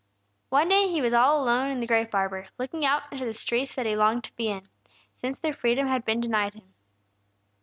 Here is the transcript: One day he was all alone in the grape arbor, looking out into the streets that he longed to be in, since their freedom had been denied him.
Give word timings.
One 0.49 0.67
day 0.67 0.87
he 0.87 0.99
was 0.99 1.13
all 1.13 1.43
alone 1.43 1.69
in 1.69 1.79
the 1.79 1.85
grape 1.85 2.15
arbor, 2.15 2.47
looking 2.57 2.83
out 2.83 3.03
into 3.11 3.23
the 3.23 3.35
streets 3.35 3.75
that 3.75 3.85
he 3.85 3.95
longed 3.95 4.23
to 4.23 4.35
be 4.35 4.47
in, 4.47 4.67
since 5.17 5.37
their 5.37 5.53
freedom 5.53 5.85
had 5.85 6.05
been 6.05 6.19
denied 6.21 6.55
him. 6.55 6.73